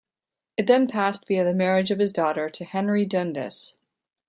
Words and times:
It 0.57 0.65
then 0.65 0.87
passed 0.87 1.27
via 1.27 1.43
the 1.43 1.53
marriage 1.53 1.91
of 1.91 1.99
his 1.99 2.11
daughter 2.11 2.49
to 2.49 2.65
Henry 2.65 3.05
Dundas. 3.05 3.75